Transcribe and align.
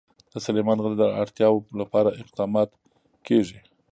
د 0.31 0.33
سلیمان 0.45 0.77
غر 0.83 0.93
د 0.99 1.03
اړتیاوو 1.21 1.67
لپاره 1.81 2.09
اقدامات 2.21 2.69
کېږي. 3.27 3.59